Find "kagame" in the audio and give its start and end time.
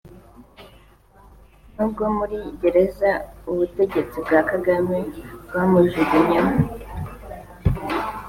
4.49-4.97